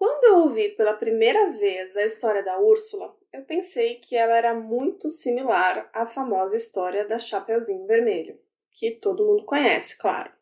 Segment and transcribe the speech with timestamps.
[0.00, 4.54] Quando eu ouvi pela primeira vez a história da Úrsula, eu pensei que ela era
[4.54, 8.40] muito similar à famosa história da Chapeuzinho Vermelho,
[8.70, 10.32] que todo mundo conhece, claro.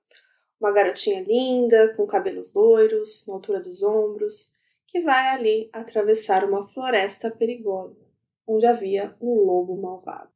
[0.61, 4.53] Uma garotinha linda, com cabelos loiros, na altura dos ombros,
[4.87, 8.07] que vai ali atravessar uma floresta perigosa,
[8.47, 10.31] onde havia um lobo malvado.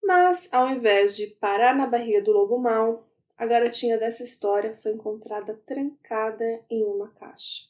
[0.00, 3.04] Mas, ao invés de parar na barriga do lobo mau,
[3.36, 7.68] a garotinha dessa história foi encontrada trancada em uma caixa.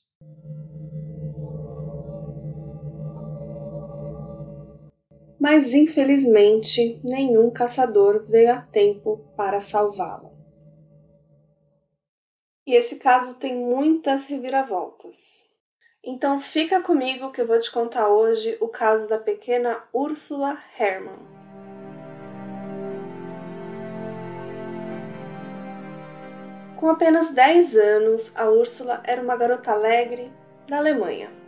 [5.40, 10.30] Mas infelizmente nenhum caçador veio a tempo para salvá-la.
[12.66, 15.48] E esse caso tem muitas reviravoltas.
[16.04, 21.26] Então fica comigo que eu vou te contar hoje o caso da pequena Úrsula Hermann.
[26.78, 30.30] Com apenas 10 anos, a Úrsula era uma garota alegre
[30.68, 31.39] da Alemanha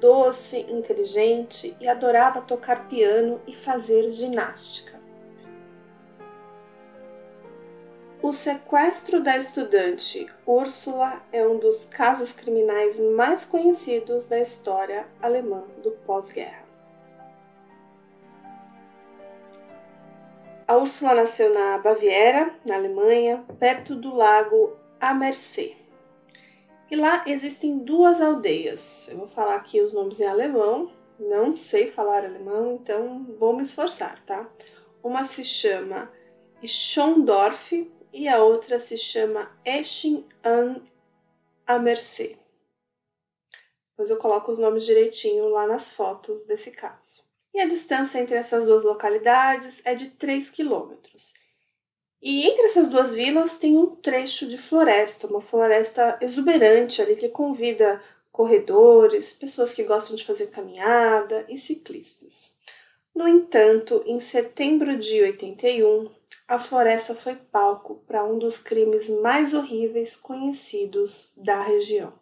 [0.00, 4.96] doce, inteligente e adorava tocar piano e fazer ginástica.
[8.22, 15.62] O sequestro da estudante Úrsula é um dos casos criminais mais conhecidos da história alemã
[15.82, 16.64] do pós-guerra.
[20.66, 25.85] A Úrsula nasceu na Baviera, na Alemanha, perto do lago Ammersee.
[26.90, 29.08] E lá existem duas aldeias.
[29.08, 30.92] Eu vou falar aqui os nomes em alemão.
[31.18, 34.48] Não sei falar alemão, então vou me esforçar, tá?
[35.02, 36.12] Uma se chama
[36.64, 40.80] Schondorf e a outra se chama Eschen an
[41.66, 42.38] Ammersee.
[43.90, 47.24] Depois eu coloco os nomes direitinho lá nas fotos desse caso.
[47.54, 51.32] E a distância entre essas duas localidades é de 3 quilômetros.
[52.28, 57.28] E entre essas duas vilas tem um trecho de floresta, uma floresta exuberante ali que
[57.28, 58.02] convida
[58.32, 62.56] corredores, pessoas que gostam de fazer caminhada e ciclistas.
[63.14, 66.10] No entanto, em setembro de 81,
[66.48, 72.12] a floresta foi palco para um dos crimes mais horríveis conhecidos da região.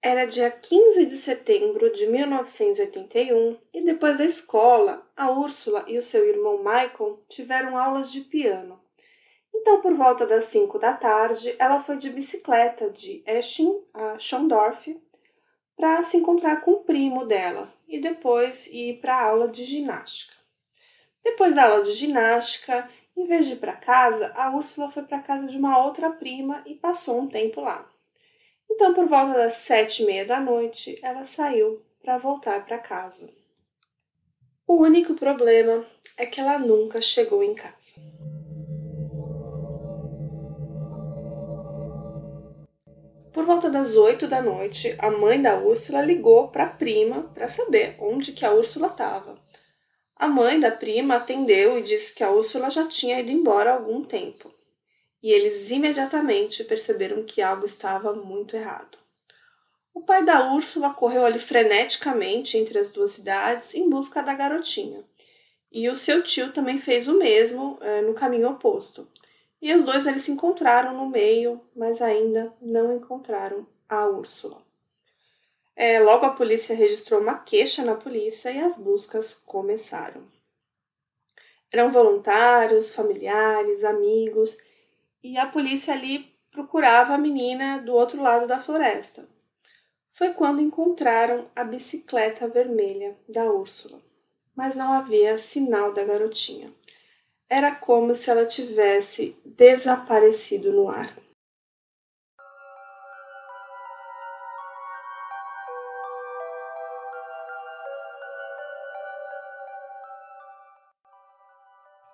[0.00, 6.02] Era dia 15 de setembro de 1981 e depois da escola, a Úrsula e o
[6.02, 8.81] seu irmão Michael tiveram aulas de piano.
[9.62, 15.00] Então, por volta das 5 da tarde, ela foi de bicicleta de Esching a Schondorf
[15.76, 20.34] para se encontrar com o primo dela e depois ir para a aula de ginástica.
[21.22, 25.22] Depois da aula de ginástica, em vez de ir para casa, a Úrsula foi para
[25.22, 27.88] casa de uma outra prima e passou um tempo lá.
[28.68, 33.30] Então, por volta das sete e meia da noite, ela saiu para voltar para casa.
[34.66, 35.86] O único problema
[36.16, 38.00] é que ela nunca chegou em casa.
[43.32, 47.48] Por volta das 8 da noite, a mãe da Úrsula ligou para a prima para
[47.48, 49.34] saber onde que a Úrsula estava.
[50.14, 53.74] A mãe da prima atendeu e disse que a Úrsula já tinha ido embora há
[53.74, 54.52] algum tempo.
[55.22, 58.98] E eles imediatamente perceberam que algo estava muito errado.
[59.94, 65.04] O pai da Úrsula correu ali freneticamente entre as duas cidades em busca da garotinha.
[65.70, 69.08] E o seu tio também fez o mesmo eh, no caminho oposto.
[69.62, 74.58] E os dois eles se encontraram no meio, mas ainda não encontraram a Úrsula.
[75.76, 80.24] É, logo a polícia registrou uma queixa na polícia e as buscas começaram.
[81.70, 84.58] Eram voluntários, familiares, amigos,
[85.22, 89.26] e a polícia ali procurava a menina do outro lado da floresta.
[90.12, 93.98] Foi quando encontraram a bicicleta vermelha da Úrsula,
[94.54, 96.70] mas não havia sinal da garotinha.
[97.54, 101.14] Era como se ela tivesse desaparecido no ar.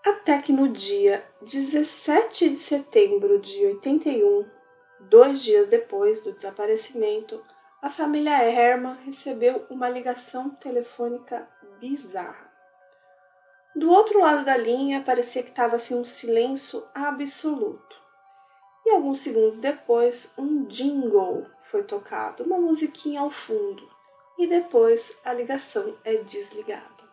[0.05, 4.45] Até que no dia 17 de setembro de 81,
[5.03, 7.41] dois dias depois do desaparecimento,
[7.81, 11.49] a família Herman recebeu uma ligação telefônica
[11.79, 12.48] bizarra.
[13.79, 17.97] Do outro lado da linha parecia que estava assim um silêncio absoluto.
[18.85, 23.89] E alguns segundos depois, um jingle foi tocado, uma musiquinha ao fundo.
[24.37, 27.05] E depois a ligação é desligada.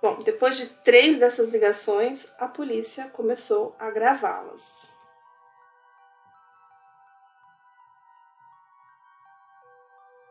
[0.00, 4.88] Bom, depois de três dessas ligações, a polícia começou a gravá-las.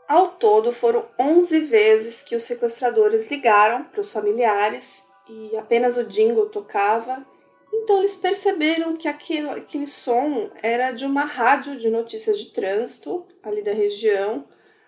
[0.08, 6.04] Ao todo, foram 11 vezes que os sequestradores ligaram para os familiares e apenas o
[6.04, 7.26] jingle tocava.
[7.72, 13.26] Então eles perceberam que aquele, aquele som era de uma rádio de notícias de trânsito
[13.44, 14.46] ali da região,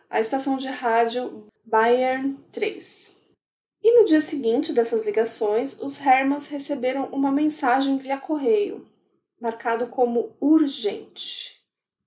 [0.10, 3.16] a estação de rádio Bayern 3.
[3.84, 8.88] E no dia seguinte dessas ligações, os Hermans receberam uma mensagem via correio,
[9.40, 11.60] marcado como urgente.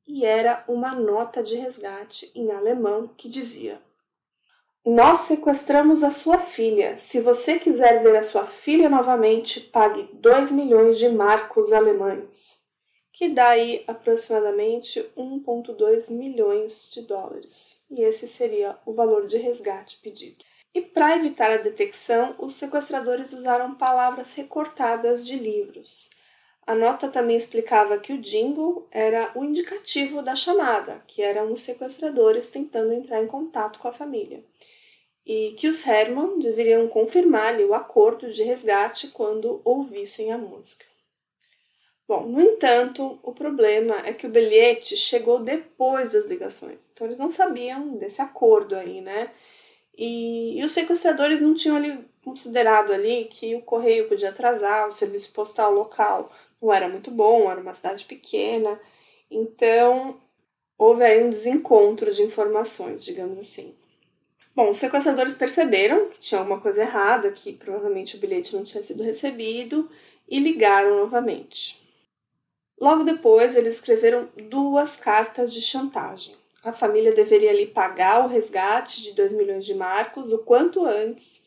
[0.06, 3.81] E era uma nota de resgate em alemão que dizia:
[4.86, 6.98] Nós sequestramos a sua filha.
[6.98, 12.58] Se você quiser ver a sua filha novamente, pague 2 milhões de marcos alemães,
[13.10, 17.82] que dá aí aproximadamente 1,2 milhões de dólares.
[17.90, 20.44] E esse seria o valor de resgate pedido.
[20.75, 26.10] E para evitar a detecção, os sequestradores usaram palavras recortadas de livros.
[26.66, 31.60] A nota também explicava que o jingle era o indicativo da chamada, que eram os
[31.60, 34.42] sequestradores tentando entrar em contato com a família,
[35.26, 40.85] e que os Herman deveriam confirmar o acordo de resgate quando ouvissem a música.
[42.06, 47.19] Bom, no entanto, o problema é que o bilhete chegou depois das ligações, então eles
[47.19, 49.32] não sabiam desse acordo aí, né?
[49.97, 54.93] E, e os sequestradores não tinham ali considerado ali que o correio podia atrasar, o
[54.93, 56.31] serviço postal local
[56.61, 58.79] não era muito bom, era uma cidade pequena,
[59.31, 60.20] então
[60.77, 63.75] houve aí um desencontro de informações, digamos assim.
[64.55, 68.83] Bom, os sequestradores perceberam que tinha alguma coisa errada, que provavelmente o bilhete não tinha
[68.83, 69.91] sido recebido
[70.29, 71.83] e ligaram novamente.
[72.81, 79.03] Logo depois, eles escreveram duas cartas de chantagem a família deveria ali pagar o resgate
[79.03, 81.45] de 2 milhões de marcos o quanto antes.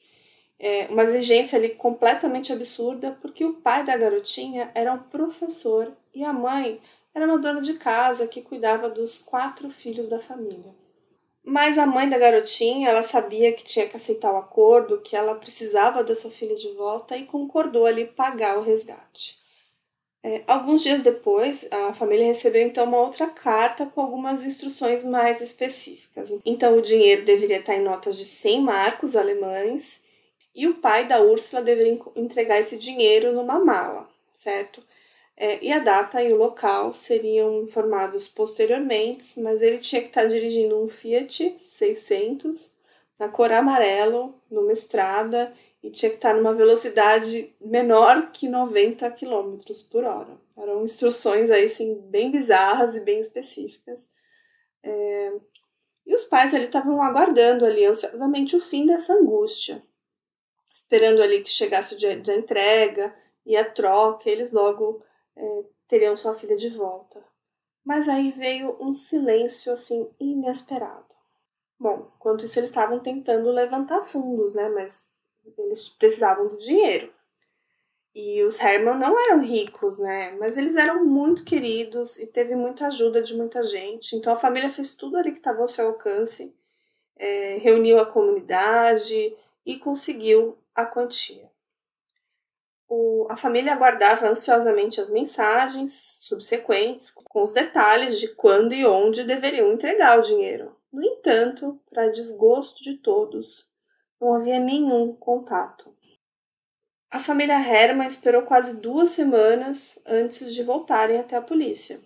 [0.59, 6.23] É, uma exigência ali completamente absurda, porque o pai da garotinha era um professor e
[6.23, 6.79] a mãe
[7.13, 10.75] era uma dona de casa que cuidava dos quatro filhos da família.
[11.49, 15.33] Mas a mãe da garotinha, ela sabia que tinha que aceitar o acordo, que ela
[15.33, 19.39] precisava da sua filha de volta e concordou ali pagar o resgate.
[20.21, 25.39] É, alguns dias depois, a família recebeu então uma outra carta com algumas instruções mais
[25.39, 26.33] específicas.
[26.45, 30.03] Então, o dinheiro deveria estar em notas de 100 marcos alemães
[30.53, 34.83] e o pai da Úrsula deveria entregar esse dinheiro numa mala, certo?
[35.39, 40.25] É, e a data e o local seriam informados posteriormente, mas ele tinha que estar
[40.25, 42.75] dirigindo um Fiat 600
[43.19, 45.53] na cor amarelo, numa estrada
[45.83, 49.57] e tinha que estar numa velocidade menor que 90 km
[49.91, 50.37] por hora.
[50.57, 54.09] Eram instruções aí, assim, bem bizarras e bem específicas.
[54.81, 55.33] É...
[56.05, 59.83] E os pais estavam aguardando ali ansiosamente o fim dessa angústia,
[60.73, 63.13] esperando ali que chegasse o dia da entrega
[63.45, 65.03] e a troca, eles logo
[65.37, 67.23] é, teriam sua filha de volta.
[67.85, 71.07] Mas aí veio um silêncio assim inesperado.
[71.79, 74.67] Bom, enquanto isso eles estavam tentando levantar fundos, né?
[74.69, 75.15] Mas
[75.57, 77.11] eles precisavam do dinheiro.
[78.13, 80.31] E os Herman não eram ricos, né?
[80.39, 84.15] Mas eles eram muito queridos e teve muita ajuda de muita gente.
[84.15, 86.55] Então a família fez tudo ali que estava ao seu alcance,
[87.15, 91.47] é, reuniu a comunidade e conseguiu a quantia.
[92.89, 99.23] O, a família aguardava ansiosamente as mensagens subsequentes com os detalhes de quando e onde
[99.23, 100.75] deveriam entregar o dinheiro.
[100.91, 103.67] No entanto, para desgosto de todos,
[104.19, 105.93] não havia nenhum contato.
[107.11, 111.99] A família Herman esperou quase duas semanas antes de voltarem até a polícia.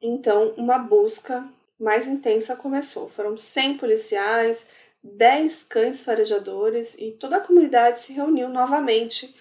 [0.00, 1.46] Então, uma busca
[1.78, 3.08] mais intensa começou.
[3.08, 4.66] Foram 100 policiais,
[5.02, 9.34] 10 cães farejadores e toda a comunidade se reuniu novamente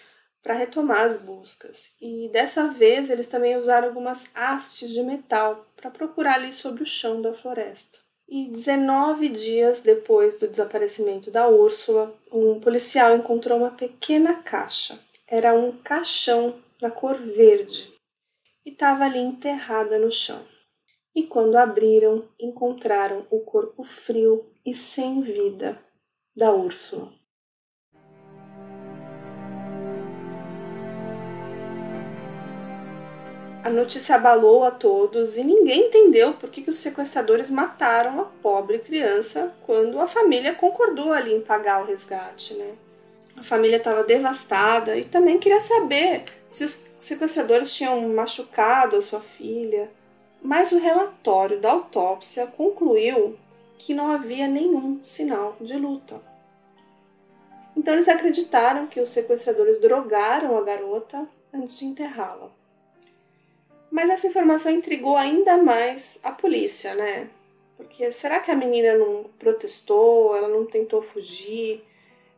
[0.44, 1.96] para retomar as buscas.
[2.02, 6.86] E dessa vez eles também usaram algumas hastes de metal para procurar ali sobre o
[6.86, 7.98] chão da floresta.
[8.28, 15.00] E 19 dias depois do desaparecimento da Úrsula, um policial encontrou uma pequena caixa.
[15.28, 17.94] Era um caixão da cor verde
[18.66, 20.42] e estava ali enterrada no chão.
[21.16, 25.80] E quando abriram, encontraram o corpo frio e sem vida
[26.36, 27.14] da Úrsula.
[33.64, 38.80] A notícia abalou a todos e ninguém entendeu por que, os sequestradores mataram a pobre
[38.80, 42.74] criança quando a família concordou ali em pagar o resgate, né?
[43.38, 49.22] A família estava devastada e também queria saber se os sequestradores tinham machucado a sua
[49.22, 49.90] filha.
[50.42, 53.40] Mas o relatório da autópsia concluiu
[53.78, 56.22] que não havia nenhum sinal de luta.
[57.78, 62.52] Então eles acreditaram que os sequestradores drogaram a garota antes de enterrá-la.
[63.94, 67.30] Mas essa informação intrigou ainda mais a polícia, né?
[67.78, 71.86] Porque será que a menina não protestou, ela não tentou fugir?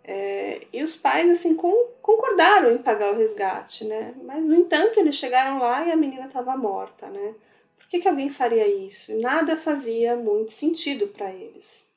[0.03, 1.71] É, e os pais, assim, com,
[2.01, 4.13] concordaram em pagar o resgate, né?
[4.23, 7.33] Mas, no entanto, eles chegaram lá e a menina estava morta, né?
[7.77, 9.17] Por que, que alguém faria isso?
[9.21, 11.89] Nada fazia muito sentido para eles.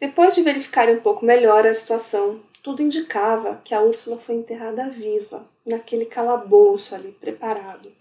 [0.00, 4.88] Depois de verificarem um pouco melhor a situação, tudo indicava que a Úrsula foi enterrada
[4.88, 7.92] viva, naquele calabouço ali preparado.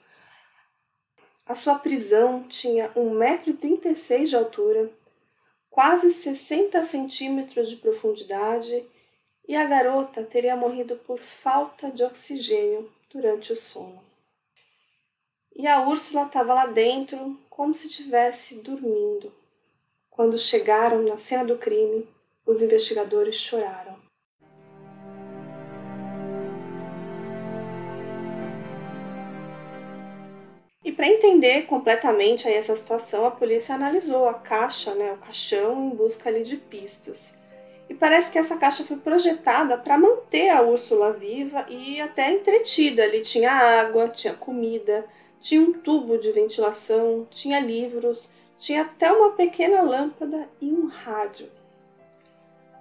[1.46, 4.92] A sua prisão tinha 1,36m de altura,
[5.70, 8.86] quase 60 centímetros de profundidade
[9.48, 14.02] e a garota teria morrido por falta de oxigênio durante o sono.
[15.56, 19.34] E a Úrsula estava lá dentro como se estivesse dormindo.
[20.10, 22.08] Quando chegaram na cena do crime,
[22.46, 24.01] os investigadores choraram.
[31.02, 35.96] Para entender completamente aí essa situação, a polícia analisou a caixa, né, o caixão, em
[35.96, 37.34] busca ali de pistas.
[37.90, 43.02] E parece que essa caixa foi projetada para manter a Úrsula viva e até entretida.
[43.02, 45.04] Ali tinha água, tinha comida,
[45.40, 48.30] tinha um tubo de ventilação, tinha livros,
[48.60, 51.50] tinha até uma pequena lâmpada e um rádio.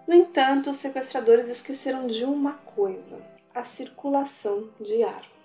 [0.06, 3.18] No entanto, os sequestradores esqueceram de uma coisa:
[3.54, 5.39] a circulação de ar.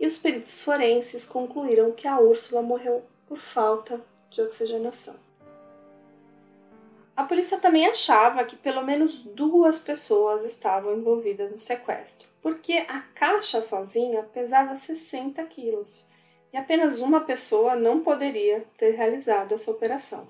[0.00, 5.14] E os peritos forenses concluíram que a Úrsula morreu por falta de oxigenação.
[7.14, 13.00] A polícia também achava que pelo menos duas pessoas estavam envolvidas no sequestro, porque a
[13.14, 16.06] caixa sozinha pesava 60 quilos
[16.50, 20.26] e apenas uma pessoa não poderia ter realizado essa operação.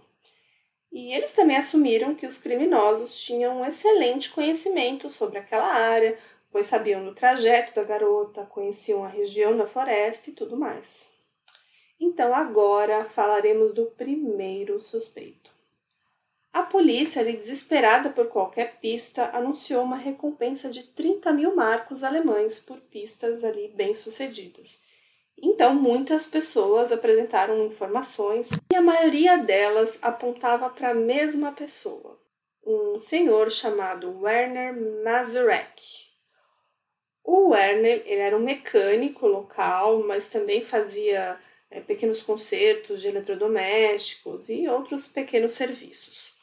[0.93, 6.19] E eles também assumiram que os criminosos tinham um excelente conhecimento sobre aquela área,
[6.51, 11.15] pois sabiam do trajeto da garota, conheciam a região da floresta e tudo mais.
[11.99, 15.51] Então agora falaremos do primeiro suspeito.
[16.53, 22.59] A polícia, ali, desesperada por qualquer pista, anunciou uma recompensa de 30 mil marcos alemães
[22.59, 24.81] por pistas ali bem sucedidas.
[25.41, 32.21] Então, muitas pessoas apresentaram informações e a maioria delas apontava para a mesma pessoa,
[32.67, 36.10] um senhor chamado Werner Mazurek.
[37.33, 41.39] O Werner ele era um mecânico local, mas também fazia
[41.71, 46.35] é, pequenos concertos de eletrodomésticos e outros pequenos serviços.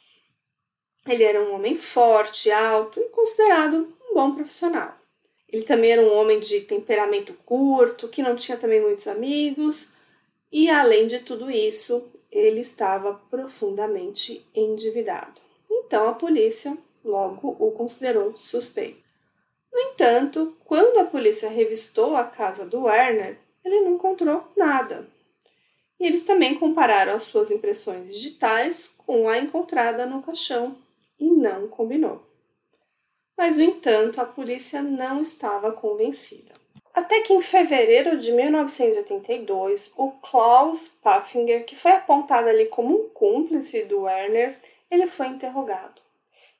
[1.05, 4.97] Ele era um homem forte, alto e considerado um bom profissional.
[5.51, 9.89] Ele também era um homem de temperamento curto, que não tinha também muitos amigos,
[10.49, 15.41] e além de tudo isso, ele estava profundamente endividado.
[15.69, 19.06] Então a polícia logo o considerou suspeito.
[19.77, 25.07] No entanto, quando a polícia revistou a casa do Werner, ele não encontrou nada.
[25.99, 30.75] E eles também compararam as suas impressões digitais com a encontrada no caixão
[31.19, 32.27] e não combinou
[33.37, 36.53] mas no entanto a polícia não estava convencida.
[36.91, 43.09] Até que em fevereiro de 1982, o Klaus Paffinger, que foi apontado ali como um
[43.09, 44.57] cúmplice do Werner,
[44.89, 46.01] ele foi interrogado.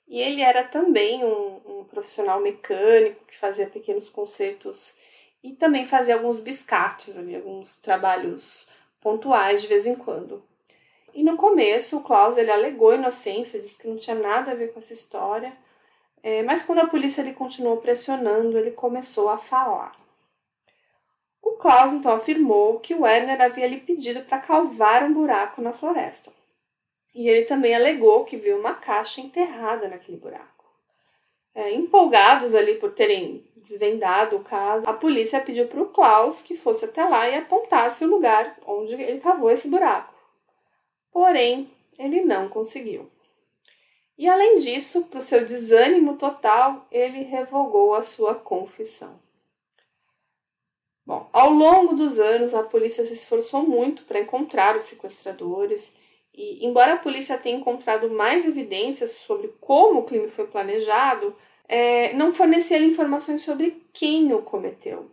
[0.08, 4.96] E ele era também um, um profissional mecânico que fazia pequenos concertos
[5.44, 8.70] e também fazia alguns biscates ali, alguns trabalhos
[9.02, 10.44] pontuais de vez em quando.
[11.14, 14.72] E no começo, o Klaus ele alegou inocência, disse que não tinha nada a ver
[14.72, 15.58] com essa história,
[16.22, 19.96] é, mas quando a polícia ele continuou pressionando, ele começou a falar.
[21.42, 25.74] O Klaus então afirmou que o Werner havia lhe pedido para cavar um buraco na
[25.74, 26.32] floresta.
[27.18, 30.64] E ele também alegou que viu uma caixa enterrada naquele buraco.
[31.56, 36.56] É, empolgados ali por terem desvendado o caso, a polícia pediu para o Klaus que
[36.56, 40.14] fosse até lá e apontasse o lugar onde ele cavou esse buraco.
[41.12, 43.10] Porém, ele não conseguiu.
[44.16, 49.20] E além disso, para o seu desânimo total, ele revogou a sua confissão.
[51.04, 55.96] Bom, ao longo dos anos, a polícia se esforçou muito para encontrar os sequestradores,
[56.38, 61.36] e embora a polícia tenha encontrado mais evidências sobre como o crime foi planejado,
[61.68, 65.10] é, não fornecia informações sobre quem o cometeu.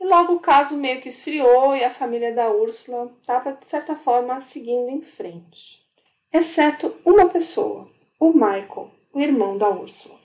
[0.00, 3.94] E logo o caso meio que esfriou e a família da Úrsula estava, de certa
[3.94, 5.86] forma, seguindo em frente.
[6.32, 7.86] Exceto uma pessoa,
[8.18, 10.16] o Michael, o irmão da Úrsula.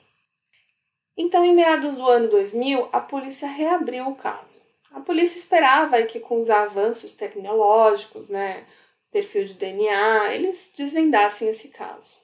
[1.17, 4.61] Então, em meados do ano 2000, a polícia reabriu o caso.
[4.91, 8.63] A polícia esperava que, com os avanços tecnológicos, né,
[9.13, 12.17] perfil de DNA, eles desvendassem esse caso.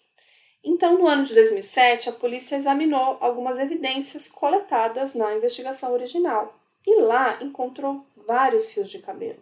[0.63, 6.53] Então, no ano de 2007, a polícia examinou algumas evidências coletadas na investigação original
[6.86, 9.41] e lá encontrou vários fios de cabelo.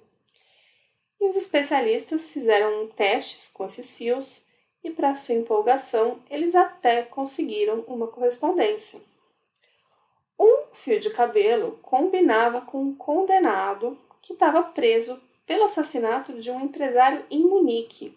[1.20, 4.44] E os especialistas fizeram testes com esses fios
[4.84, 9.02] e, para sua empolgação, eles até conseguiram uma correspondência.
[10.40, 16.60] Um fio de cabelo combinava com um condenado que estava preso pelo assassinato de um
[16.60, 18.16] empresário em Munique.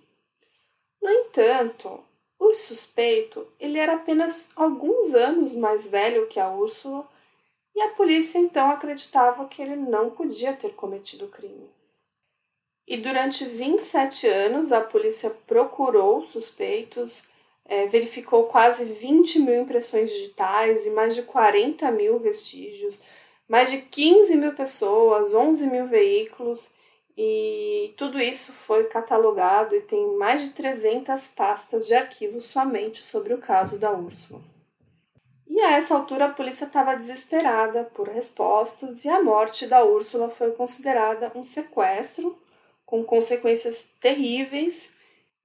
[1.01, 2.05] No entanto,
[2.39, 7.09] o suspeito ele era apenas alguns anos mais velho que a Úrsula
[7.75, 11.71] e a polícia então acreditava que ele não podia ter cometido o crime.
[12.87, 17.23] E durante 27 anos a polícia procurou suspeitos,
[17.65, 22.99] é, verificou quase 20 mil impressões digitais e mais de 40 mil vestígios,
[23.47, 26.73] mais de 15 mil pessoas, 11 mil veículos,
[27.17, 33.35] e tudo isso foi catalogado e tem mais de 300 pastas de arquivos somente sobre
[33.35, 34.41] o caso da Úrsula.
[35.47, 40.31] E a essa altura a polícia estava desesperada por respostas e a morte da Úrsula
[40.31, 42.39] foi considerada um sequestro
[42.87, 44.95] com consequências terríveis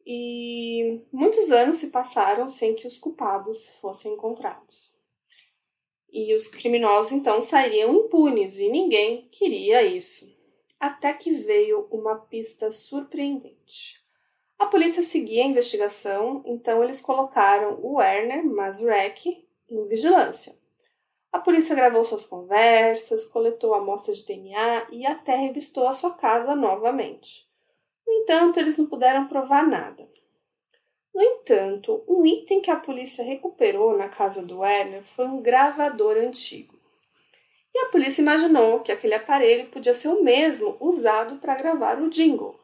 [0.05, 4.93] e muitos anos se passaram sem que os culpados fossem encontrados.
[6.11, 10.34] E os criminosos então sairiam impunes e ninguém queria isso.
[10.85, 14.05] Até que veio uma pista surpreendente.
[14.59, 20.55] A polícia seguia a investigação, então eles colocaram o Werner Mazurek em vigilância.
[21.31, 26.55] A polícia gravou suas conversas, coletou amostras de DNA e até revistou a sua casa
[26.55, 27.49] novamente.
[28.05, 30.07] No entanto, eles não puderam provar nada.
[31.11, 36.15] No entanto, um item que a polícia recuperou na casa do Werner foi um gravador
[36.17, 36.74] antigo.
[37.75, 42.09] E a polícia imaginou que aquele aparelho podia ser o mesmo usado para gravar o
[42.09, 42.57] jingle.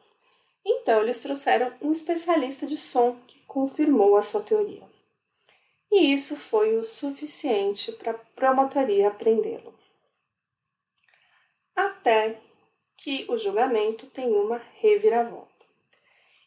[0.64, 4.90] Então, eles trouxeram um especialista de som que confirmou a sua teoria
[5.92, 9.74] e isso foi o suficiente para a promotoria prendê-lo.
[11.76, 12.38] Até
[12.96, 15.66] que o julgamento tem uma reviravolta.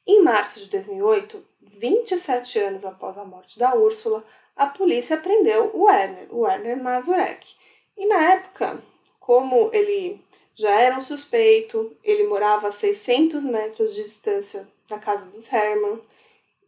[0.08, 5.84] Em março de 2008, 27 anos após a morte da Úrsula, a polícia prendeu o
[5.84, 7.56] Werner, o Werner Mazurek.
[7.98, 8.82] E na época,
[9.20, 10.24] como ele
[10.54, 16.02] já era um suspeito, ele morava a 600 metros de distância da casa dos Herman,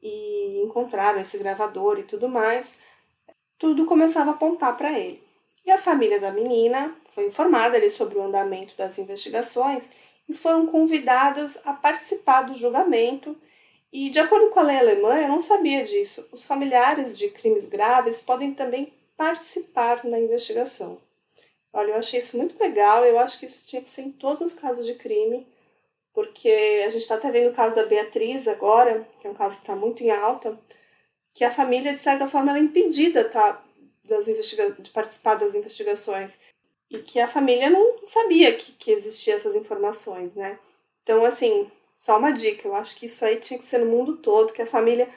[0.01, 2.77] e encontraram esse gravador e tudo mais,
[3.57, 5.23] tudo começava a apontar para ele.
[5.65, 9.89] E a família da menina foi informada ali sobre o andamento das investigações
[10.29, 13.35] e foram convidadas a participar do julgamento.
[13.91, 17.65] E, de acordo com a lei alemã, eu não sabia disso, os familiares de crimes
[17.65, 21.01] graves podem também participar na investigação.
[21.73, 24.53] Olha, eu achei isso muito legal, eu acho que isso tinha que ser em todos
[24.53, 25.47] os casos de crime,
[26.13, 29.57] porque a gente está até vendo o caso da Beatriz agora, que é um caso
[29.57, 30.57] que está muito em alta,
[31.33, 33.63] que a família, de certa forma, é impedida tá,
[34.03, 36.39] das investiga de participar das investigações.
[36.89, 40.57] E que a família não sabia que, que existiam essas informações, né?
[41.03, 44.17] Então, assim, só uma dica, eu acho que isso aí tinha que ser no mundo
[44.17, 45.07] todo, que a família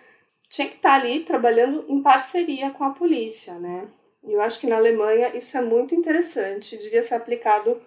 [0.49, 3.89] tinha que estar tá ali trabalhando em parceria com a polícia, né?
[4.23, 7.81] E eu acho que na Alemanha isso é muito interessante, devia ser aplicado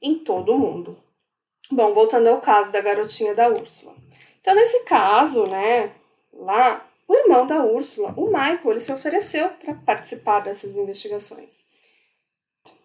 [0.00, 0.96] em todo o mundo.
[1.70, 3.94] Bom, voltando ao caso da garotinha da Úrsula.
[4.40, 5.92] Então, nesse caso, né,
[6.32, 11.64] lá, o irmão da Úrsula, o Michael, ele se ofereceu para participar dessas investigações.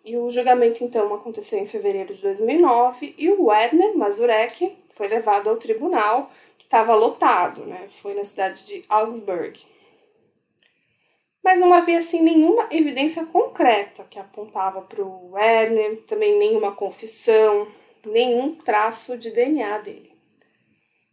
[0.03, 5.49] E o julgamento, então, aconteceu em fevereiro de 2009 e o Werner Mazurek foi levado
[5.49, 7.87] ao tribunal, que estava lotado, né?
[7.89, 9.59] Foi na cidade de Augsburg.
[11.45, 17.67] Mas não havia, assim, nenhuma evidência concreta que apontava para o Werner, também nenhuma confissão,
[18.03, 20.11] nenhum traço de DNA dele.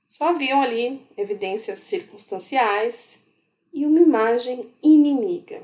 [0.09, 3.27] Só haviam ali evidências circunstanciais
[3.75, 5.61] e uma imagem inimiga.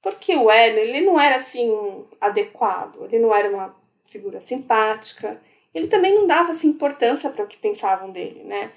[0.00, 1.70] Porque o Werner, ele não era assim
[2.18, 5.38] adequado, ele não era uma figura simpática,
[5.74, 8.72] ele também não dava assim, importância para o que pensavam dele, né?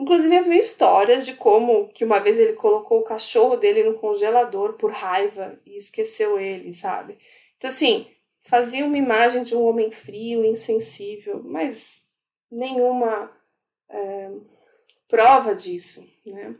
[0.00, 4.72] Inclusive havia histórias de como que uma vez ele colocou o cachorro dele no congelador
[4.78, 7.18] por raiva e esqueceu ele, sabe?
[7.58, 8.06] Então assim,
[8.40, 12.06] fazia uma imagem de um homem frio, insensível, mas
[12.50, 13.30] nenhuma
[13.90, 14.30] é,
[15.06, 16.56] prova disso, né?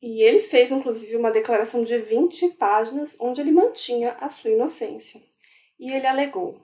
[0.00, 5.20] E ele fez, inclusive, uma declaração de 20 páginas onde ele mantinha a sua inocência.
[5.78, 6.58] E ele alegou: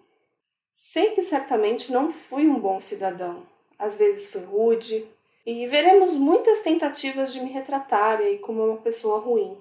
[0.72, 3.46] Sei que certamente não fui um bom cidadão.
[3.78, 5.06] Às vezes fui rude,
[5.44, 9.56] e veremos muitas tentativas de me retratar aí como uma pessoa ruim.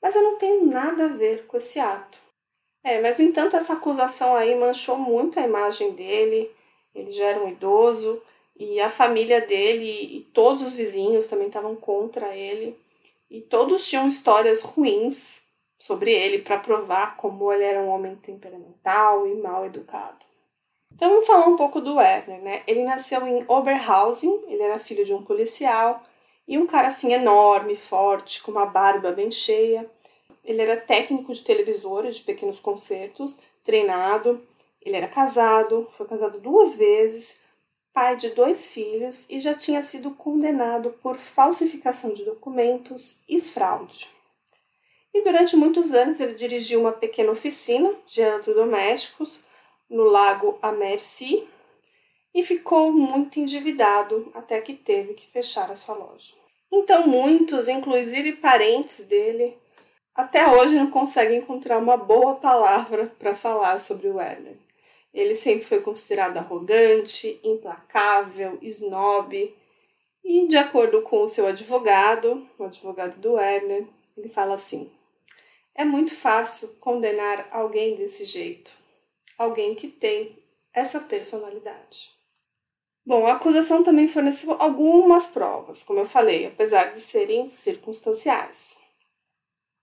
[0.00, 2.18] Mas eu não tenho nada a ver com esse ato.
[2.82, 6.50] É, mas no entanto, essa acusação aí manchou muito a imagem dele.
[6.94, 8.22] Ele já era um idoso
[8.58, 12.78] e a família dele e todos os vizinhos também estavam contra ele.
[13.30, 19.26] E todos tinham histórias ruins sobre ele para provar como ele era um homem temperamental
[19.26, 20.24] e mal educado.
[20.96, 22.62] Então vamos falar um pouco do Werner, né?
[22.66, 26.02] Ele nasceu em Oberhausen, ele era filho de um policial
[26.48, 29.86] e um cara assim enorme, forte, com uma barba bem cheia.
[30.42, 34.42] Ele era técnico de televisores de pequenos concertos, treinado.
[34.80, 37.42] Ele era casado, foi casado duas vezes,
[37.92, 44.08] pai de dois filhos e já tinha sido condenado por falsificação de documentos e fraude.
[45.12, 49.40] E durante muitos anos ele dirigiu uma pequena oficina de eletrodomésticos
[49.88, 51.46] no lago Amercy
[52.34, 56.34] e ficou muito endividado até que teve que fechar a sua loja.
[56.70, 59.56] Então muitos, inclusive parentes dele,
[60.14, 64.56] até hoje não conseguem encontrar uma boa palavra para falar sobre o Werner.
[65.12, 69.54] Ele sempre foi considerado arrogante, implacável, snob.
[70.22, 74.90] E de acordo com o seu advogado, o advogado do Werner, ele fala assim:
[75.74, 78.72] é muito fácil condenar alguém desse jeito,
[79.38, 80.38] alguém que tem
[80.72, 82.16] essa personalidade.
[83.04, 88.78] Bom, a acusação também forneceu algumas provas, como eu falei, apesar de serem circunstanciais.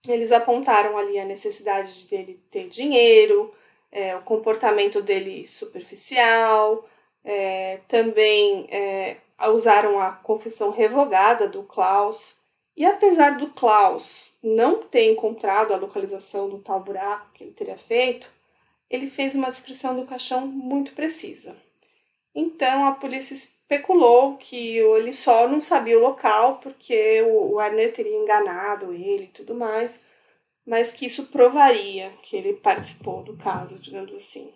[0.06, 3.50] Eles apontaram ali a necessidade dele ter dinheiro,
[3.90, 6.86] é, o comportamento dele superficial,
[7.24, 9.16] é, também é,
[9.48, 12.40] usaram a confissão revogada do Klaus.
[12.76, 17.78] E apesar do Klaus não ter encontrado a localização do tal buraco que ele teria
[17.78, 18.30] feito,
[18.90, 21.56] ele fez uma descrição do caixão muito precisa.
[22.34, 28.16] Então a polícia especulou que ele só não sabia o local porque o Werner teria
[28.16, 30.00] enganado ele e tudo mais
[30.66, 34.52] mas que isso provaria que ele participou do caso, digamos assim.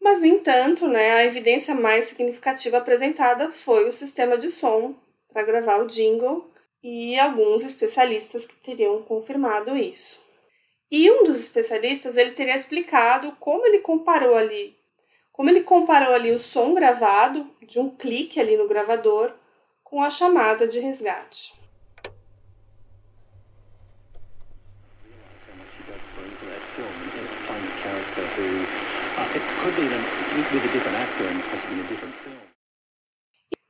[0.00, 4.94] Mas, no entanto, né, a evidência mais significativa apresentada foi o sistema de som
[5.32, 6.50] para gravar o jingle
[6.82, 10.20] e alguns especialistas que teriam confirmado isso.
[10.94, 14.76] E um dos especialistas ele teria explicado como ele comparou ali,
[15.32, 19.32] como ele comparou ali o som gravado de um clique ali no gravador
[19.82, 21.54] com a chamada de resgate.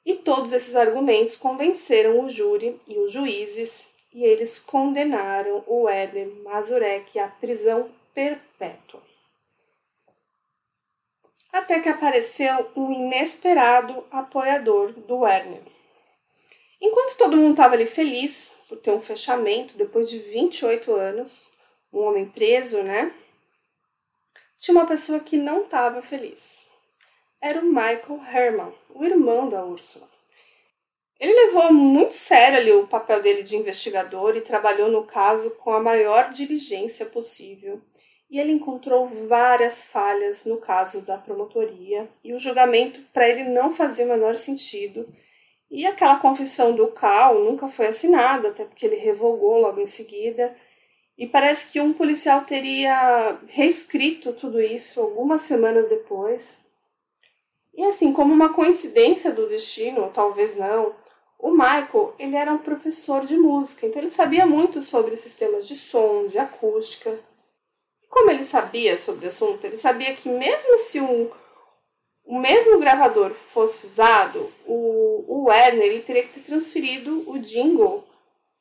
[0.04, 6.28] E todos esses argumentos convenceram o júri e os juízes e eles condenaram o Werner
[6.44, 9.02] Mazurek à prisão perpétua.
[11.52, 15.62] Até que apareceu um inesperado apoiador do Werner.
[16.80, 21.50] Enquanto todo mundo estava ali feliz por ter um fechamento depois de 28 anos,
[21.92, 23.14] um homem preso, né?
[24.62, 26.70] tinha uma pessoa que não estava feliz.
[27.40, 30.08] Era o Michael Herman, o irmão da Úrsula.
[31.22, 35.70] Ele levou muito sério ali o papel dele de investigador e trabalhou no caso com
[35.70, 37.80] a maior diligência possível.
[38.28, 43.72] E ele encontrou várias falhas no caso da promotoria e o julgamento para ele não
[43.72, 45.08] fazia o menor sentido.
[45.70, 50.56] E aquela confissão do Cal nunca foi assinada, até porque ele revogou logo em seguida.
[51.16, 56.64] E parece que um policial teria reescrito tudo isso algumas semanas depois.
[57.72, 60.92] E assim, como uma coincidência do destino, ou talvez não,
[61.42, 65.74] o Michael, ele era um professor de música, então ele sabia muito sobre sistemas de
[65.74, 67.18] som, de acústica.
[68.00, 71.28] E como ele sabia sobre o assunto, ele sabia que mesmo se um,
[72.24, 78.04] o mesmo gravador fosse usado, o, o Werner ele teria que ter transferido o jingle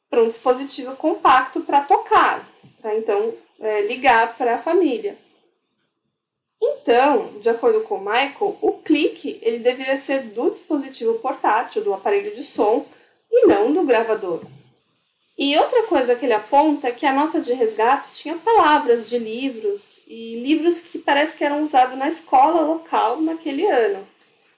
[0.09, 2.49] para um dispositivo compacto para tocar,
[2.81, 5.15] para então é, ligar para a família.
[6.81, 12.33] Então, de acordo com Michael, o clique ele deveria ser do dispositivo portátil, do aparelho
[12.33, 12.85] de som,
[13.31, 14.41] e não do gravador.
[15.37, 19.17] E outra coisa que ele aponta é que a nota de resgate tinha palavras de
[19.17, 24.05] livros e livros que parece que eram usados na escola local naquele ano.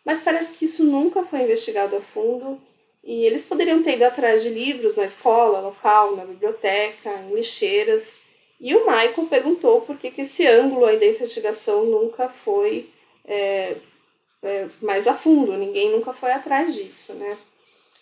[0.04, 2.60] Mas parece que isso nunca foi investigado a fundo
[3.04, 8.16] e eles poderiam ter ido atrás de livros na escola local, na biblioteca, em lixeiras.
[8.64, 12.90] E o Michael perguntou por que, que esse ângulo aí da investigação nunca foi
[13.26, 13.76] é,
[14.42, 17.38] é, mais a fundo, ninguém nunca foi atrás disso, né?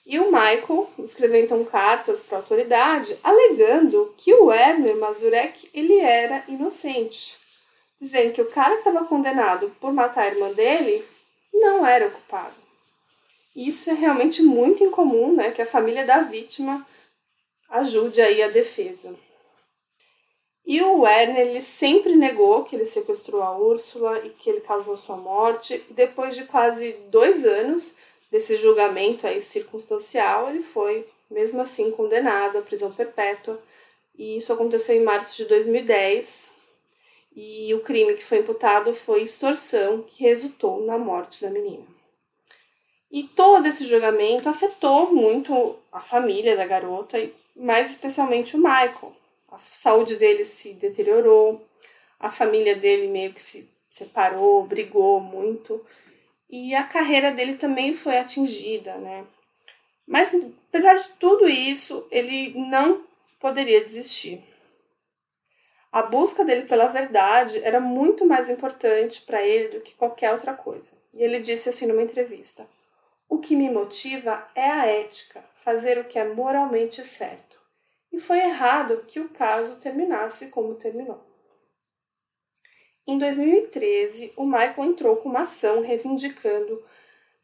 [0.05, 5.99] E o Michael escreveu então cartas para a autoridade alegando que o Werner Mazurek ele
[5.99, 7.39] era inocente,
[7.99, 11.03] dizendo que o cara que estava condenado por matar a irmã dele
[11.51, 12.53] não era o culpado.
[13.55, 16.85] Isso é realmente muito incomum, né, que a família da vítima
[17.67, 19.15] ajude aí a defesa.
[20.65, 24.95] E o Werner ele sempre negou que ele sequestrou a Úrsula e que ele causou
[24.95, 25.83] sua morte.
[25.89, 27.95] Depois de quase dois anos
[28.29, 33.61] desse julgamento aí circunstancial, ele foi mesmo assim condenado à prisão perpétua.
[34.15, 36.53] E isso aconteceu em março de 2010.
[37.35, 41.85] E o crime que foi imputado foi extorsão, que resultou na morte da menina.
[43.09, 47.17] E todo esse julgamento afetou muito a família da garota,
[47.55, 49.13] mais especialmente o Michael.
[49.51, 51.67] A saúde dele se deteriorou,
[52.17, 55.85] a família dele meio que se separou, brigou muito.
[56.49, 59.25] e a carreira dele também foi atingida, né?
[60.07, 63.05] Mas apesar de tudo isso, ele não
[63.39, 64.43] poderia desistir.
[65.91, 70.53] A busca dele pela verdade era muito mais importante para ele do que qualquer outra
[70.53, 70.91] coisa.
[71.13, 72.65] E ele disse assim numa entrevista:
[73.27, 77.50] O que me motiva é a ética, fazer o que é moralmente certo.
[78.11, 81.23] E foi errado que o caso terminasse como terminou.
[83.07, 86.83] Em 2013, o Michael entrou com uma ação reivindicando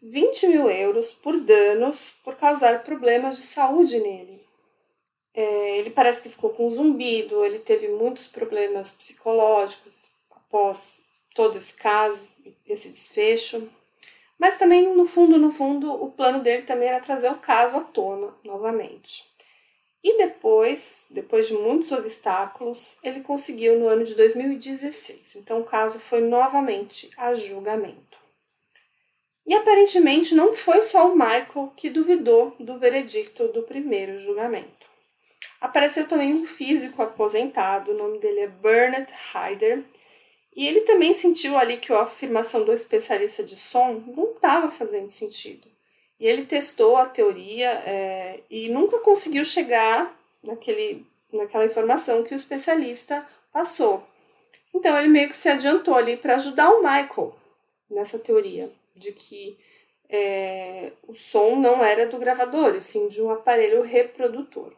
[0.01, 4.45] 20 mil euros por danos por causar problemas de saúde nele.
[5.33, 11.03] É, ele parece que ficou com zumbido, ele teve muitos problemas psicológicos após
[11.35, 12.27] todo esse caso,
[12.65, 13.69] esse desfecho.
[14.39, 17.81] Mas também, no fundo, no fundo, o plano dele também era trazer o caso à
[17.81, 19.25] tona novamente.
[20.07, 25.35] E depois, depois de muitos obstáculos, ele conseguiu no ano de 2016.
[25.35, 28.17] Então o caso foi novamente a julgamento.
[29.45, 34.87] E aparentemente não foi só o Michael que duvidou do veredicto do primeiro julgamento.
[35.59, 39.83] Apareceu também um físico aposentado, o nome dele é Bernard Hyder,
[40.55, 45.09] e ele também sentiu ali que a afirmação do especialista de som não estava fazendo
[45.09, 45.67] sentido.
[46.19, 52.35] E ele testou a teoria é, e nunca conseguiu chegar naquele, naquela informação que o
[52.35, 54.03] especialista passou.
[54.73, 57.35] Então ele meio que se adiantou ali para ajudar o Michael
[57.89, 59.57] nessa teoria de que
[60.09, 64.73] é, o som não era do gravador, e sim de um aparelho reprodutor.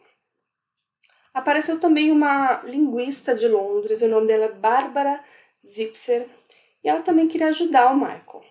[1.34, 5.24] Apareceu também uma linguista de Londres, o nome dela é Bárbara
[5.66, 6.28] Zipser,
[6.84, 8.44] e ela também queria ajudar o Michael.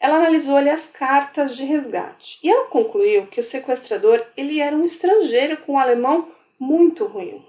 [0.00, 4.74] Ela analisou ali as cartas de resgate e ela concluiu que o sequestrador ele era
[4.74, 7.44] um estrangeiro com um alemão muito ruim.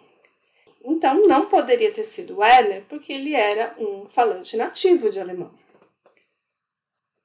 [0.84, 5.52] Então não poderia ter sido Werner porque ele era um falante nativo de alemão.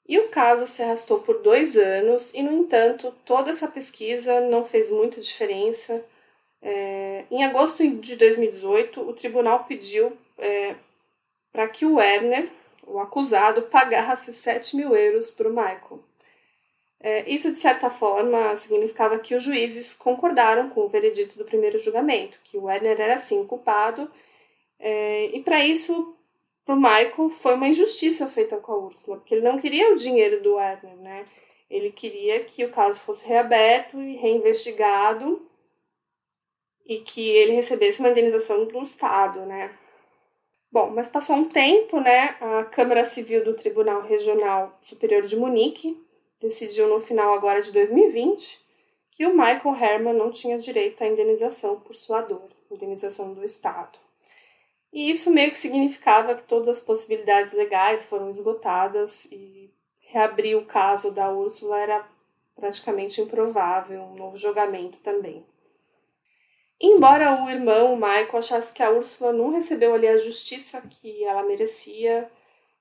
[0.09, 4.65] E o caso se arrastou por dois anos, e no entanto, toda essa pesquisa não
[4.65, 6.05] fez muita diferença.
[6.63, 10.77] É, em agosto de 2018, o tribunal pediu é,
[11.53, 12.49] para que o Werner,
[12.87, 16.01] o acusado, pagasse 7 mil euros para o Michael.
[17.01, 21.79] É, isso, de certa forma, significava que os juízes concordaram com o veredito do primeiro
[21.79, 24.11] julgamento, que o Werner era sim culpado,
[24.79, 26.17] é, e para isso
[26.65, 29.97] para o Michael foi uma injustiça feita com a Úrsula, porque ele não queria o
[29.97, 31.25] dinheiro do Werner, né?
[31.71, 35.49] Ele queria que o caso fosse reaberto e reinvestigado
[36.85, 39.71] e que ele recebesse uma indenização do Estado, né?
[40.71, 42.37] Bom, mas passou um tempo, né?
[42.41, 46.01] A Câmara Civil do Tribunal Regional Superior de Munique
[46.41, 48.65] decidiu no final agora de 2020
[49.11, 53.99] que o Michael Herman não tinha direito à indenização por sua dor, indenização do Estado.
[54.93, 60.67] E isso meio que significava que todas as possibilidades legais foram esgotadas e reabrir o
[60.67, 62.07] caso da Úrsula era
[62.55, 65.45] praticamente improvável, um novo julgamento também.
[66.81, 71.25] Embora o irmão, o Michael, achasse que a Úrsula não recebeu ali a justiça que
[71.25, 72.31] ela merecia,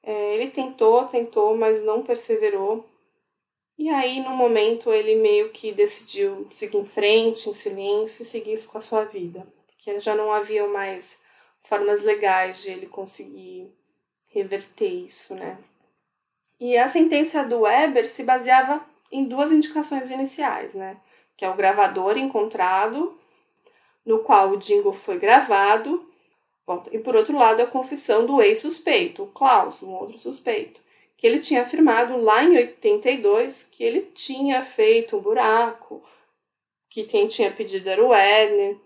[0.04, 2.86] é, ele tentou, tentou, mas não perseverou.
[3.78, 8.66] E aí, no momento, ele meio que decidiu seguir em frente, em silêncio, e seguir
[8.66, 11.20] com a sua vida, porque já não havia mais
[11.64, 13.74] formas legais de ele conseguir
[14.28, 15.58] reverter isso, né?
[16.60, 20.98] E a sentença do Weber se baseava em duas indicações iniciais, né?
[21.36, 23.18] Que é o gravador encontrado,
[24.06, 26.08] no qual o jingle foi gravado,
[26.92, 30.80] e por outro lado a confissão do ex-suspeito, o Klaus, um outro suspeito,
[31.18, 36.04] que ele tinha afirmado lá em 82 que ele tinha feito um buraco,
[36.90, 38.78] que quem tinha pedido era o Werner,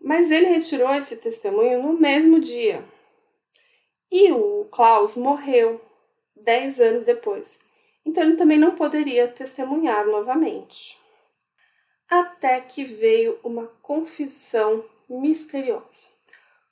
[0.00, 2.82] mas ele retirou esse testemunho no mesmo dia.
[4.10, 5.80] E o Klaus morreu
[6.34, 7.60] dez anos depois.
[8.04, 10.96] Então ele também não poderia testemunhar novamente.
[12.08, 16.08] Até que veio uma confissão misteriosa.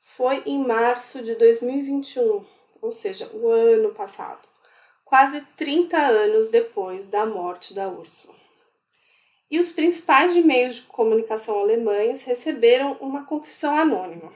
[0.00, 2.44] Foi em março de 2021,
[2.80, 4.46] ou seja, o ano passado,
[5.04, 8.44] quase 30 anos depois da morte da Úrsula
[9.54, 14.32] e os principais meios de comunicação alemães receberam uma confissão anônima.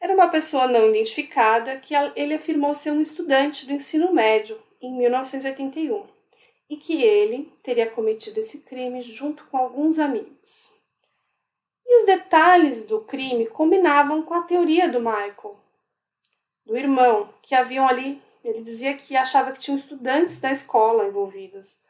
[0.00, 4.92] Era uma pessoa não identificada que ele afirmou ser um estudante do ensino médio em
[4.92, 6.19] 1981
[6.70, 10.70] e que ele teria cometido esse crime junto com alguns amigos.
[11.84, 15.58] E os detalhes do crime combinavam com a teoria do Michael,
[16.64, 18.22] do irmão, que haviam ali.
[18.42, 21.80] Ele dizia que achava que tinham estudantes da escola envolvidos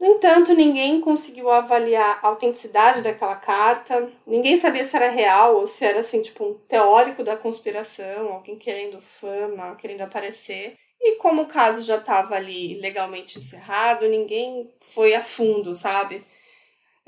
[0.00, 5.66] no entanto, ninguém conseguiu avaliar a autenticidade daquela carta, ninguém sabia se era real ou
[5.66, 10.78] se era assim, tipo um teórico da conspiração, alguém querendo fama, querendo aparecer.
[11.00, 16.24] E como o caso já estava ali legalmente encerrado, ninguém foi a fundo, sabe?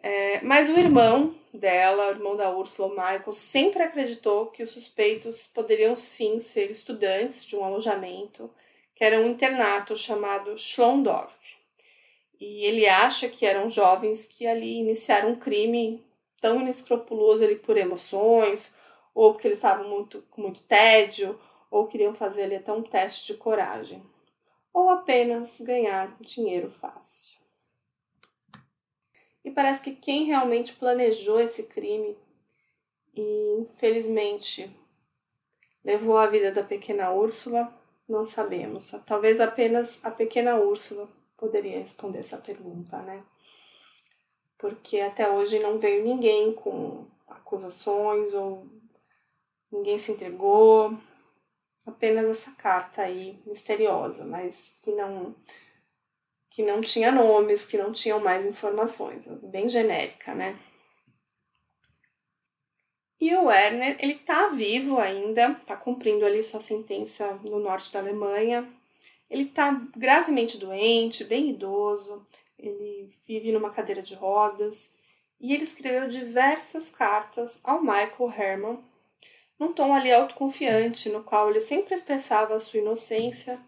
[0.02, 4.70] É, mas o irmão dela, o irmão da Ursula, o Michael, sempre acreditou que os
[4.70, 8.50] suspeitos poderiam sim ser estudantes de um alojamento,
[8.94, 11.34] que era um internato chamado Schlondorf.
[12.40, 16.02] E ele acha que eram jovens que ali iniciaram um crime
[16.40, 18.74] tão inescrupuloso ali por emoções,
[19.14, 21.38] ou porque eles estavam muito, com muito tédio,
[21.70, 24.02] ou queriam fazer ali até um teste de coragem,
[24.72, 27.38] ou apenas ganhar dinheiro fácil.
[29.44, 32.16] E parece que quem realmente planejou esse crime
[33.14, 34.70] e infelizmente
[35.84, 37.72] levou a vida da pequena Úrsula,
[38.08, 38.90] não sabemos.
[39.06, 43.22] Talvez apenas a pequena Úrsula poderia responder essa pergunta, né?
[44.58, 48.66] Porque até hoje não veio ninguém com acusações ou
[49.72, 50.94] ninguém se entregou.
[51.86, 55.34] Apenas essa carta aí misteriosa, mas que não
[56.50, 60.58] que não tinha nomes, que não tinham mais informações, bem genérica, né?
[63.20, 68.00] E o Werner, ele tá vivo ainda, tá cumprindo ali sua sentença no norte da
[68.00, 68.68] Alemanha.
[69.28, 72.24] Ele tá gravemente doente, bem idoso,
[72.58, 74.96] ele vive numa cadeira de rodas
[75.38, 78.84] e ele escreveu diversas cartas ao Michael Herman,
[79.60, 83.60] num tom ali autoconfiante, no qual ele sempre expressava a sua inocência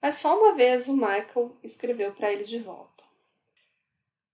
[0.00, 3.04] mas só uma vez o Michael escreveu para ele de volta.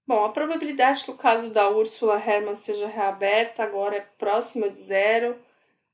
[0.06, 4.76] Bom, a probabilidade que o caso da Ursula Herrmann seja reaberta agora é próxima de
[4.76, 5.36] zero,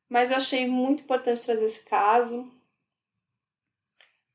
[0.09, 2.47] mas eu achei muito importante trazer esse caso,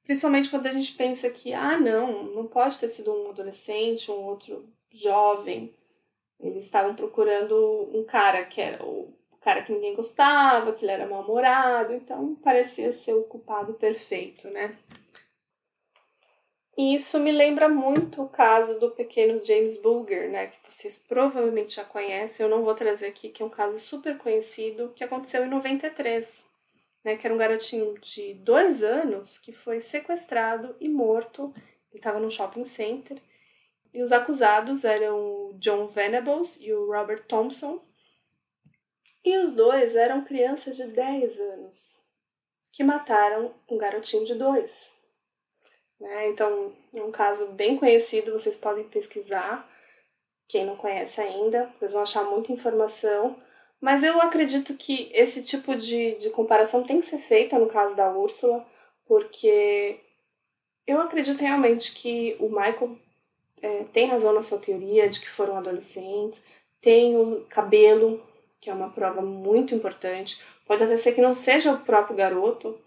[0.04, 4.26] principalmente quando a gente pensa que, ah, não, não pode ter sido um adolescente, um
[4.26, 5.76] outro jovem.
[6.40, 9.14] Eles estavam procurando um cara que era o
[9.48, 14.78] cara que ninguém gostava, que ele era mal-humorado, então parecia ser o culpado perfeito, né?
[16.78, 21.78] E isso me lembra muito o caso do pequeno James Bulger, né, que vocês provavelmente
[21.78, 25.46] já conhecem, eu não vou trazer aqui, que é um caso super conhecido, que aconteceu
[25.46, 26.46] em 93,
[27.06, 31.54] né, que era um garotinho de dois anos que foi sequestrado e morto,
[31.90, 33.18] ele estava num shopping center,
[33.94, 37.87] e os acusados eram o John Venables e o Robert Thompson,
[39.28, 42.00] e os dois eram crianças de 10 anos,
[42.72, 44.94] que mataram um garotinho de dois.
[46.00, 46.30] Né?
[46.30, 49.70] Então, é um caso bem conhecido, vocês podem pesquisar.
[50.48, 53.36] Quem não conhece ainda, vocês vão achar muita informação.
[53.82, 57.96] Mas eu acredito que esse tipo de, de comparação tem que ser feita no caso
[57.96, 58.66] da Úrsula,
[59.06, 60.00] porque
[60.86, 62.98] eu acredito realmente que o Michael
[63.62, 66.42] é, tem razão na sua teoria de que foram adolescentes,
[66.80, 68.26] tem o cabelo,
[68.60, 70.42] que é uma prova muito importante.
[70.66, 72.78] Pode até ser que não seja o próprio garoto,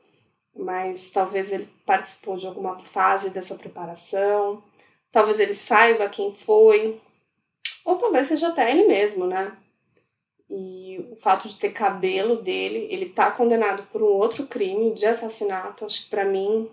[0.54, 4.62] mas talvez ele participou de alguma fase dessa preparação,
[5.10, 7.00] talvez ele saiba quem foi,
[7.84, 9.56] ou talvez seja até ele mesmo, né?
[10.48, 15.06] E o fato de ter cabelo dele, ele tá condenado por um outro crime de
[15.06, 16.68] assassinato, acho que para mim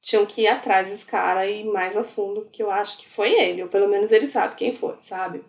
[0.00, 3.08] tinham que ir atrás desse cara e ir mais a fundo, porque eu acho que
[3.08, 5.42] foi ele, ou pelo menos ele sabe quem foi, sabe?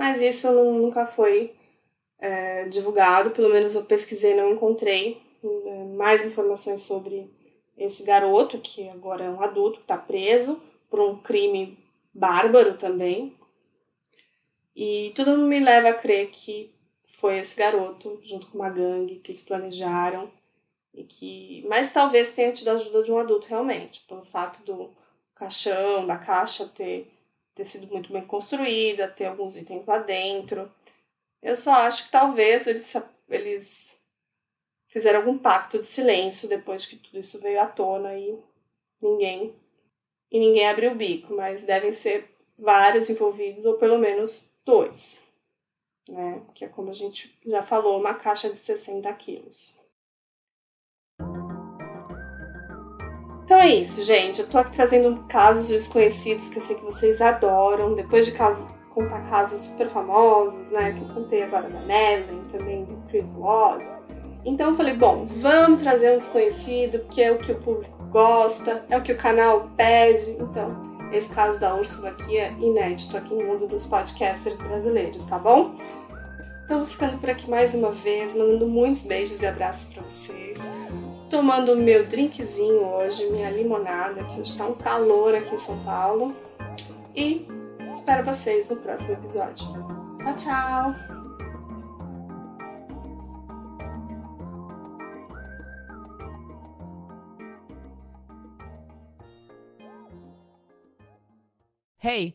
[0.00, 1.54] Mas isso nunca foi
[2.18, 5.20] é, divulgado, pelo menos eu pesquisei não encontrei
[5.94, 7.30] mais informações sobre
[7.76, 10.58] esse garoto, que agora é um adulto, que está preso
[10.88, 11.78] por um crime
[12.14, 13.36] bárbaro também.
[14.74, 16.74] E tudo me leva a crer que
[17.06, 20.30] foi esse garoto, junto com uma gangue, que eles planejaram.
[20.94, 24.96] E que, mas talvez tenha tido a ajuda de um adulto realmente, pelo fato do
[25.34, 27.12] caixão, da caixa ter,
[27.54, 30.70] ter sido muito bem construída, ter alguns itens lá dentro.
[31.42, 32.94] Eu só acho que talvez eles,
[33.28, 34.00] eles
[34.88, 38.38] fizeram algum pacto de silêncio depois que tudo isso veio à tona e
[39.00, 39.54] ninguém
[40.30, 45.20] e ninguém abriu o bico, mas devem ser vários envolvidos ou pelo menos dois,
[46.08, 46.42] né?
[46.54, 49.76] Que é como a gente já falou, uma caixa de 60 quilos.
[53.50, 54.42] Então é isso, gente.
[54.42, 57.96] Eu tô aqui trazendo casos desconhecidos que eu sei que vocês adoram.
[57.96, 60.92] Depois de contar casos super famosos, né?
[60.92, 63.98] Que eu contei agora da Madeline, também do Chris Watts
[64.44, 68.84] então eu falei, bom, vamos trazer um desconhecido, que é o que o público gosta,
[68.88, 70.30] é o que o canal pede.
[70.40, 70.78] Então,
[71.12, 75.74] esse caso da Úrsula aqui é inédito aqui no mundo dos podcasters brasileiros, tá bom?
[76.64, 80.58] Então, vou ficando por aqui mais uma vez, mandando muitos beijos e abraços para vocês
[81.30, 86.36] tomando meu drinkzinho hoje, minha limonada, que está um calor aqui em São Paulo.
[87.14, 87.46] E
[87.92, 89.66] espero vocês no próximo episódio.
[90.18, 90.94] Tchau, tchau!
[102.02, 102.34] Hey!